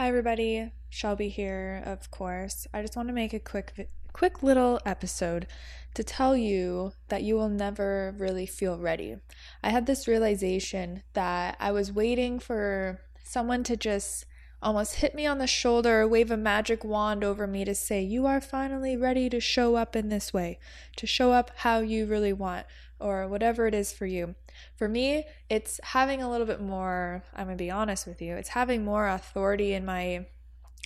[0.00, 2.66] Hi everybody, Shelby here, of course.
[2.72, 5.46] I just want to make a quick quick little episode
[5.92, 9.16] to tell you that you will never really feel ready.
[9.62, 14.24] I had this realization that I was waiting for someone to just
[14.62, 18.24] almost hit me on the shoulder, wave a magic wand over me to say, You
[18.24, 20.58] are finally ready to show up in this way,
[20.96, 22.64] to show up how you really want,
[23.00, 24.34] or whatever it is for you.
[24.76, 28.36] For me, it's having a little bit more, I'm going to be honest with you,
[28.36, 30.26] it's having more authority in my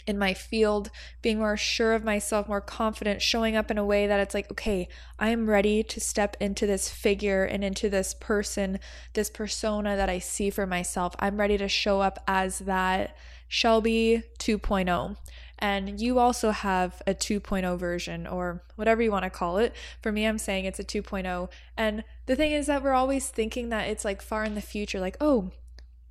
[0.07, 0.91] in my field,
[1.23, 4.51] being more sure of myself, more confident, showing up in a way that it's like,
[4.51, 8.81] okay, I'm ready to step into this figure and into this person,
[9.15, 11.15] this persona that I see for myself.
[11.19, 13.17] I'm ready to show up as that
[13.49, 15.17] Shelby 2.0.
[15.65, 19.75] And you also have a 2.0 version or whatever you want to call it.
[20.03, 21.49] For me, I'm saying it's a 2.0.
[21.75, 25.01] And the thing is that we're always thinking that it's like far in the future,
[25.01, 25.53] like, oh,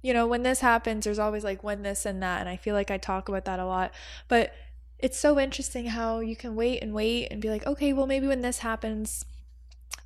[0.02, 2.39] you know, when this happens, there's always like when this and that.
[2.39, 3.93] And I feel like I talk about that a lot.
[4.27, 4.55] But
[4.98, 8.26] it's so interesting how you can wait and wait and be like, okay, well, maybe
[8.26, 9.24] when this happens,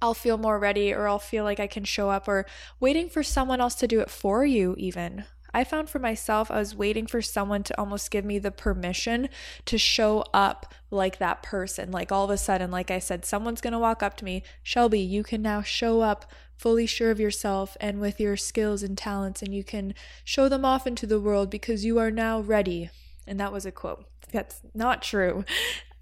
[0.02, 2.45] I'll feel more ready or I'll feel like I can show up or
[2.81, 5.23] waiting for someone else to do it for you, even.
[5.53, 9.30] I found for myself, I was waiting for someone to almost give me the permission
[9.66, 11.92] to show up like that person.
[11.92, 14.44] Like all of a sudden, like I said, someone's going to walk up to me,
[14.64, 18.98] Shelby, you can now show up fully sure of yourself and with your skills and
[18.98, 22.90] talents, and you can show them off into the world because you are now ready.
[23.28, 24.06] And that was a quote.
[24.31, 25.45] That's not true.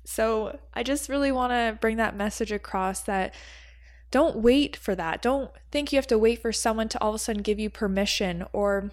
[0.05, 3.33] So I just really want to bring that message across that
[4.11, 5.21] don't wait for that.
[5.21, 7.69] Don't think you have to wait for someone to all of a sudden give you
[7.69, 8.91] permission or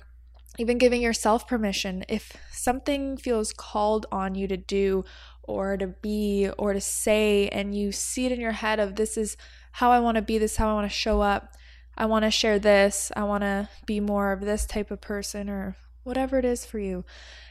[0.59, 5.05] even giving yourself permission if something feels called on you to do
[5.43, 9.17] or to be or to say and you see it in your head of this
[9.17, 9.37] is
[9.73, 11.55] how I want to be this is how I want to show up.
[11.97, 13.13] I want to share this.
[13.17, 16.79] I want to be more of this type of person or whatever it is for
[16.79, 17.05] you.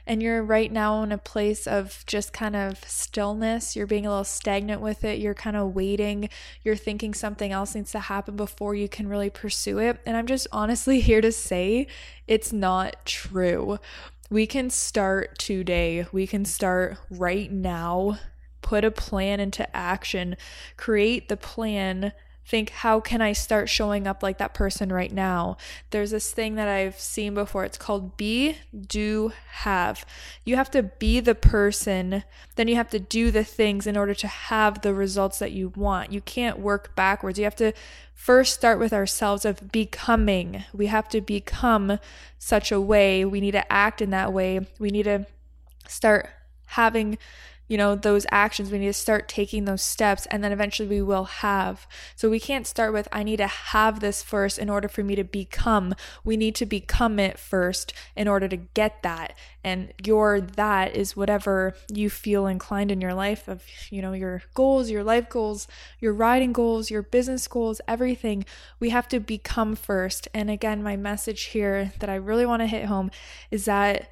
[0.05, 4.09] And you're right now in a place of just kind of stillness, you're being a
[4.09, 6.29] little stagnant with it, you're kind of waiting,
[6.63, 9.99] you're thinking something else needs to happen before you can really pursue it.
[10.05, 11.87] And I'm just honestly here to say
[12.27, 13.77] it's not true.
[14.29, 18.17] We can start today, we can start right now,
[18.61, 20.37] put a plan into action,
[20.77, 22.13] create the plan
[22.45, 25.57] think how can I start showing up like that person right now?
[25.91, 27.63] There's this thing that I've seen before.
[27.63, 28.57] It's called be,
[28.87, 30.05] do, have.
[30.43, 32.23] You have to be the person,
[32.55, 35.71] then you have to do the things in order to have the results that you
[35.75, 36.11] want.
[36.11, 37.37] You can't work backwards.
[37.37, 37.73] You have to
[38.13, 40.63] first start with ourselves of becoming.
[40.73, 41.99] We have to become
[42.37, 43.25] such a way.
[43.25, 44.67] We need to act in that way.
[44.79, 45.25] We need to
[45.87, 46.29] start
[46.67, 47.17] having
[47.71, 48.69] you know, those actions.
[48.69, 51.87] We need to start taking those steps and then eventually we will have.
[52.17, 55.15] So we can't start with, I need to have this first in order for me
[55.15, 55.95] to become.
[56.25, 59.37] We need to become it first in order to get that.
[59.63, 64.43] And your that is whatever you feel inclined in your life of, you know, your
[64.53, 65.65] goals, your life goals,
[66.01, 68.43] your riding goals, your business goals, everything.
[68.81, 70.27] We have to become first.
[70.33, 73.11] And again, my message here that I really want to hit home
[73.49, 74.09] is that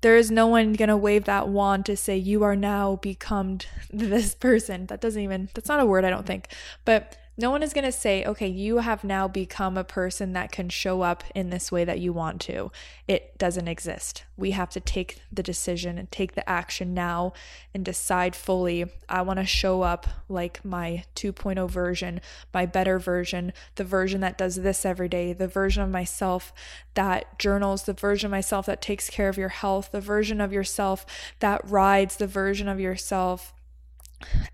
[0.00, 3.58] there is no one going to wave that wand to say you are now become
[3.90, 4.86] this person.
[4.86, 6.48] That doesn't even that's not a word I don't think.
[6.84, 10.52] But no one is going to say, okay, you have now become a person that
[10.52, 12.70] can show up in this way that you want to.
[13.08, 14.24] It doesn't exist.
[14.36, 17.32] We have to take the decision and take the action now
[17.72, 22.20] and decide fully I want to show up like my 2.0 version,
[22.52, 26.52] my better version, the version that does this every day, the version of myself
[26.92, 30.52] that journals, the version of myself that takes care of your health, the version of
[30.52, 31.06] yourself
[31.38, 33.54] that rides, the version of yourself,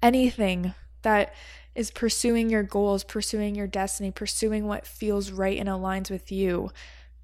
[0.01, 1.35] anything that
[1.77, 6.71] is pursuing your goals, pursuing your destiny, pursuing what feels right and aligns with you.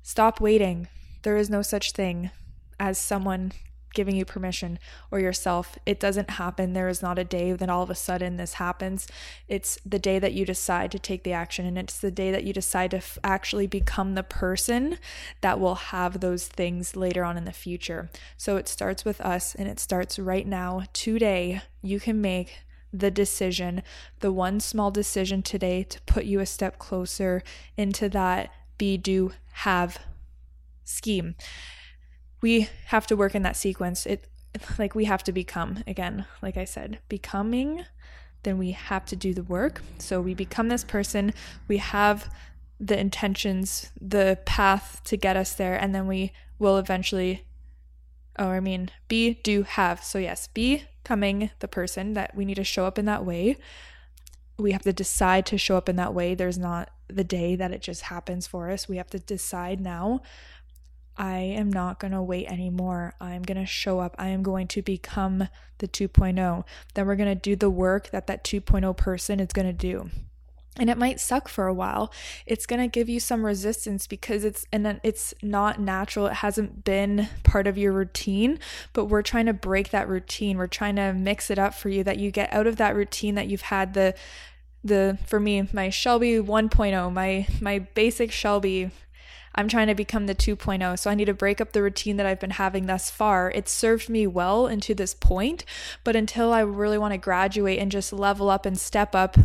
[0.03, 0.89] Stop waiting.
[1.23, 2.31] There is no such thing
[2.79, 3.53] as someone
[3.95, 4.79] giving you permission
[5.11, 5.79] or yourself.
[5.87, 6.73] It doesn't happen.
[6.73, 9.07] There is not a day that all of a sudden this happens.
[9.49, 12.45] It's the day that you decide to take the action, and it's the day that
[12.45, 14.99] you decide to f- actually become the person
[15.41, 18.11] that will have those things later on in the future.
[18.37, 20.85] So it starts with us, and it starts right now.
[20.93, 22.61] Today, you can make
[22.93, 23.83] the decision,
[24.21, 27.43] the one small decision today to put you a step closer
[27.77, 29.99] into that be, do, have
[30.85, 31.35] scheme.
[32.41, 34.07] We have to work in that sequence.
[34.07, 34.29] It
[34.79, 37.85] like we have to become again, like I said, becoming,
[38.43, 39.83] then we have to do the work.
[39.99, 41.33] So we become this person,
[41.69, 42.29] we have
[42.79, 47.45] the intentions, the path to get us there, and then we will eventually
[48.39, 50.03] oh, I mean, be, do, have.
[50.03, 53.57] So, yes, becoming the person that we need to show up in that way.
[54.59, 56.35] We have to decide to show up in that way.
[56.35, 58.89] There's not the day that it just happens for us.
[58.89, 60.23] We have to decide now
[61.17, 63.15] I am not going to wait anymore.
[63.21, 64.15] I'm going to show up.
[64.19, 66.65] I am going to become the 2.0.
[66.95, 70.11] Then we're going to do the work that that 2.0 person is going to do.
[70.79, 72.11] And it might suck for a while.
[72.47, 76.27] It's going to give you some resistance because it's and it's not natural.
[76.27, 78.59] It hasn't been part of your routine,
[78.95, 80.57] but we're trying to break that routine.
[80.57, 83.35] We're trying to mix it up for you that you get out of that routine
[83.35, 84.15] that you've had the
[84.85, 88.91] the for me my Shelby 1.0, my my basic Shelby
[89.55, 90.99] I'm trying to become the 2.0.
[90.99, 93.51] So I need to break up the routine that I've been having thus far.
[93.51, 95.65] It served me well into this point,
[96.05, 99.37] but until I really want to graduate and just level up and step up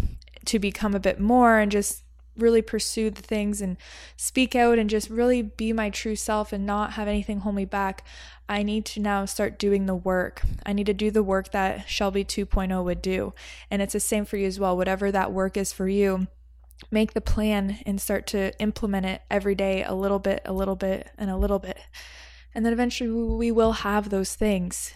[0.47, 2.03] to become a bit more and just
[2.37, 3.77] really pursue the things and
[4.15, 7.65] speak out and just really be my true self and not have anything hold me
[7.65, 8.05] back,
[8.47, 10.41] I need to now start doing the work.
[10.65, 13.33] I need to do the work that Shelby 2.0 would do.
[13.69, 14.77] And it's the same for you as well.
[14.77, 16.27] Whatever that work is for you,
[16.91, 20.75] make the plan and start to implement it every day a little bit, a little
[20.75, 21.77] bit, and a little bit.
[22.53, 24.93] And then eventually we will have those things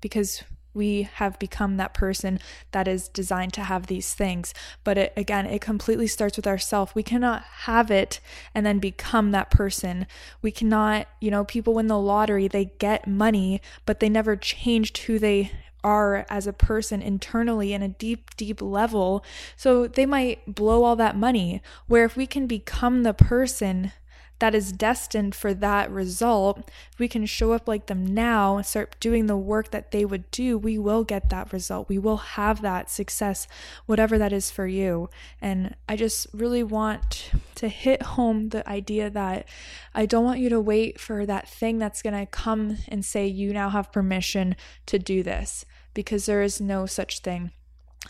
[0.00, 0.42] because
[0.74, 2.40] we have become that person
[2.72, 4.52] that is designed to have these things.
[4.82, 6.94] But it, again, it completely starts with ourself.
[6.94, 8.20] We cannot have it
[8.54, 10.06] and then become that person.
[10.42, 14.98] We cannot, you know, people win the lottery, they get money, but they never changed
[14.98, 15.52] who they
[15.84, 19.24] are as a person internally in a deep, deep level.
[19.54, 21.62] So they might blow all that money.
[21.86, 23.92] Where if we can become the person
[24.38, 28.96] that is destined for that result, we can show up like them now and start
[29.00, 31.88] doing the work that they would do, we will get that result.
[31.88, 33.46] We will have that success,
[33.86, 35.08] whatever that is for you.
[35.40, 39.48] And I just really want to hit home the idea that
[39.94, 43.26] I don't want you to wait for that thing that's going to come and say,
[43.26, 45.64] you now have permission to do this
[45.94, 47.52] because there is no such thing.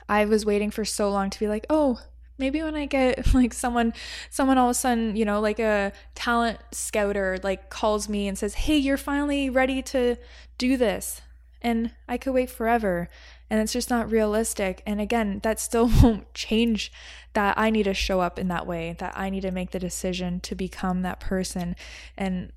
[0.09, 2.01] I was waiting for so long to be like, oh,
[2.39, 3.93] maybe when I get like someone,
[4.31, 8.37] someone all of a sudden, you know, like a talent scouter, like calls me and
[8.39, 10.17] says, hey, you're finally ready to
[10.59, 11.21] do this.
[11.63, 13.09] And I could wait forever.
[13.49, 14.83] And it's just not realistic.
[14.87, 16.93] And again, that still won't change
[17.33, 19.79] that I need to show up in that way, that I need to make the
[19.79, 21.75] decision to become that person.
[22.17, 22.53] And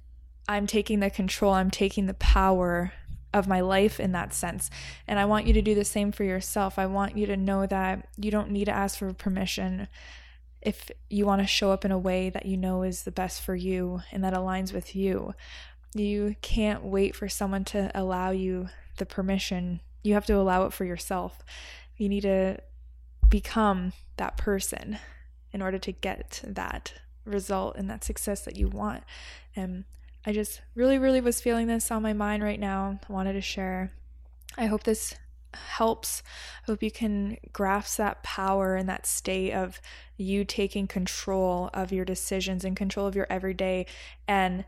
[0.48, 2.94] I'm taking the control, I'm taking the power
[3.38, 4.70] of my life in that sense.
[5.08, 6.78] And I want you to do the same for yourself.
[6.78, 9.88] I want you to know that you don't need to ask for permission
[10.62, 13.42] if you want to show up in a way that you know is the best
[13.42, 15.34] for you and that aligns with you.
[15.94, 19.82] You can't wait for someone to allow you the permission.
[20.04, 21.44] You have to allow it for yourself.
[21.96, 22.58] You need to
[23.30, 25.00] become that person
[25.52, 26.94] in order to get that
[27.26, 29.04] result and that success that you want.
[29.56, 29.86] And
[30.26, 33.00] I just really, really was feeling this on my mind right now.
[33.08, 33.92] I wanted to share.
[34.58, 35.16] I hope this
[35.54, 36.22] helps.
[36.64, 39.82] I hope you can grasp that power and that state of
[40.18, 43.86] you taking control of your decisions and control of your everyday
[44.28, 44.66] and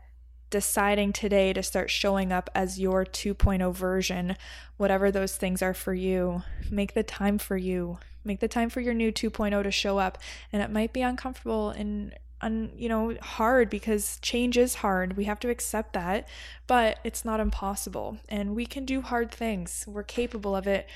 [0.50, 4.36] deciding today to start showing up as your 2.0 version,
[4.76, 6.42] whatever those things are for you.
[6.70, 7.98] Make the time for you.
[8.24, 10.18] Make the time for your new 2.0 to show up.
[10.52, 15.16] And it might be uncomfortable and un, you know hard because change is hard.
[15.16, 16.28] We have to accept that
[16.66, 18.18] but it's not impossible.
[18.28, 19.84] And we can do hard things.
[19.88, 20.88] We're capable of it.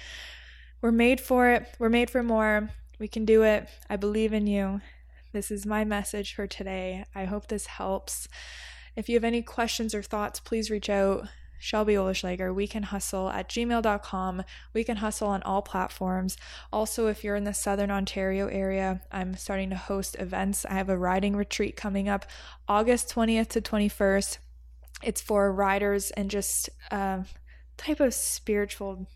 [0.80, 1.74] We're made for it.
[1.78, 2.70] We're made for more.
[2.98, 3.68] We can do it.
[3.90, 4.80] I believe in you.
[5.32, 7.04] This is my message for today.
[7.14, 8.28] I hope this helps.
[8.94, 11.28] If you have any questions or thoughts please reach out
[11.64, 14.44] Shelby Olischlager, we can hustle at gmail.com.
[14.74, 16.36] We can hustle on all platforms.
[16.70, 20.66] Also, if you're in the Southern Ontario area, I'm starting to host events.
[20.66, 22.26] I have a riding retreat coming up
[22.68, 24.36] August 20th to 21st.
[25.02, 27.22] It's for riders and just a uh,
[27.78, 29.08] type of spiritual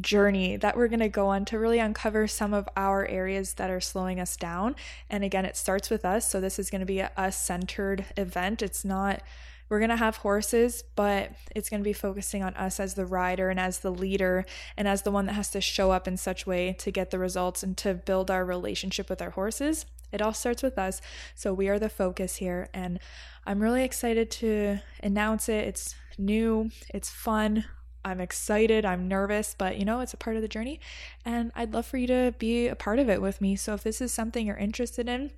[0.00, 3.68] journey that we're going to go on to really uncover some of our areas that
[3.68, 4.76] are slowing us down.
[5.10, 6.26] And again, it starts with us.
[6.26, 8.62] So, this is going to be a us centered event.
[8.62, 9.20] It's not
[9.68, 13.06] we're going to have horses, but it's going to be focusing on us as the
[13.06, 14.44] rider and as the leader
[14.76, 17.18] and as the one that has to show up in such way to get the
[17.18, 19.86] results and to build our relationship with our horses.
[20.12, 21.00] It all starts with us.
[21.34, 23.00] So we are the focus here and
[23.44, 25.66] I'm really excited to announce it.
[25.66, 27.64] It's new, it's fun.
[28.04, 30.78] I'm excited, I'm nervous, but you know, it's a part of the journey
[31.24, 33.56] and I'd love for you to be a part of it with me.
[33.56, 35.32] So if this is something you're interested in,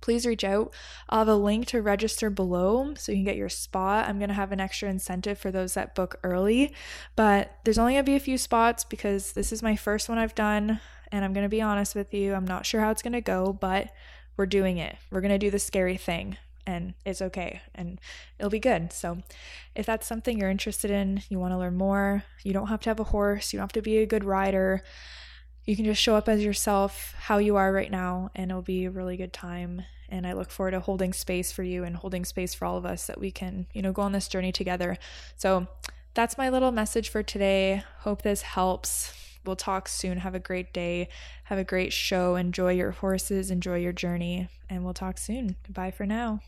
[0.00, 0.72] please reach out.
[1.08, 4.08] I'll have a link to register below so you can get your spot.
[4.08, 6.72] I'm going to have an extra incentive for those that book early,
[7.16, 10.18] but there's only going to be a few spots because this is my first one
[10.18, 10.80] I've done.
[11.10, 13.20] And I'm going to be honest with you, I'm not sure how it's going to
[13.20, 13.90] go, but
[14.36, 14.96] we're doing it.
[15.10, 16.36] We're going to do the scary thing
[16.66, 17.98] and it's okay and
[18.38, 18.92] it'll be good.
[18.92, 19.18] So,
[19.74, 22.90] if that's something you're interested in, you want to learn more, you don't have to
[22.90, 24.82] have a horse, you don't have to be a good rider
[25.68, 28.86] you can just show up as yourself, how you are right now, and it'll be
[28.86, 29.82] a really good time.
[30.08, 32.86] and I look forward to holding space for you and holding space for all of
[32.86, 34.96] us that we can, you know, go on this journey together.
[35.36, 35.66] So
[36.14, 37.82] that's my little message for today.
[37.98, 39.12] Hope this helps.
[39.44, 40.16] We'll talk soon.
[40.18, 41.10] Have a great day.
[41.44, 42.36] Have a great show.
[42.36, 43.50] Enjoy your horses.
[43.50, 44.48] Enjoy your journey.
[44.70, 45.56] And we'll talk soon.
[45.68, 46.40] Bye for now.